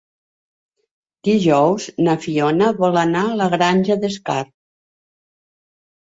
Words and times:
Dijous 1.27 1.83
na 2.07 2.15
Fiona 2.23 2.69
vol 2.79 2.97
anar 3.01 3.21
a 3.25 3.35
la 3.41 3.49
Granja 3.55 3.97
d'Escarp. 4.05 4.49